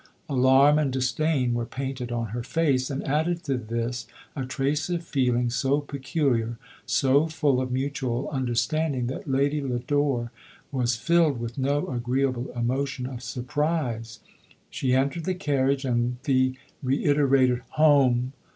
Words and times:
Alarm 0.27 0.79
and 0.79 0.91
disdain 0.91 1.53
were 1.53 1.67
painted 1.67 2.11
on 2.11 2.29
her 2.29 2.41
face, 2.41 2.89
and 2.89 3.07
added 3.07 3.43
to 3.43 3.55
this, 3.55 4.07
a 4.35 4.47
trace 4.47 4.89
of 4.89 5.05
feeling 5.05 5.51
so 5.51 5.79
peculiar, 5.79 6.57
so 6.87 7.27
full 7.27 7.61
of 7.61 7.71
mutual 7.71 8.27
understanding, 8.29 9.05
that 9.05 9.29
Lady 9.29 9.61
Lodore 9.61 10.31
was 10.71 10.95
filled 10.95 11.39
with 11.39 11.59
no 11.59 11.85
agreeable 11.89 12.51
emo 12.57 12.83
tion 12.83 13.05
of 13.05 13.21
surprise. 13.21 14.21
She 14.71 14.95
entered 14.95 15.25
the 15.25 15.35
carriage, 15.35 15.85
and 15.85 16.17
the 16.23 16.55
reiterated" 16.81 17.61
Home 17.77 18.33